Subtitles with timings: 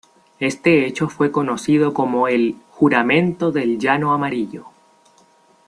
[0.39, 4.65] Este hecho fue conocido como el "Juramento del Llano Amarillo".